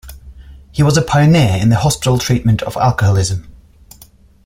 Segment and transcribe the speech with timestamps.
[0.71, 3.53] He was a pioneer in the hospital treatment of alcoholism.